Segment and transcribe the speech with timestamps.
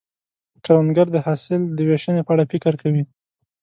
[0.63, 3.03] کروندګر د حاصل د ویشنې په اړه فکر کوي